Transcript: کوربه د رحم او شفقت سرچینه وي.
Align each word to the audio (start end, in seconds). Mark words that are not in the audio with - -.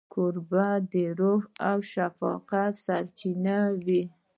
کوربه 0.13 0.67
د 0.91 0.93
رحم 1.19 1.45
او 1.69 1.77
شفقت 1.93 2.73
سرچینه 2.85 3.57
وي. 3.85 4.03